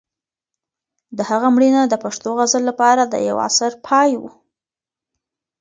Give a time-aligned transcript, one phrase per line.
[1.17, 4.23] د هغه مړینه د پښتو غزل لپاره د یو عصر پای و.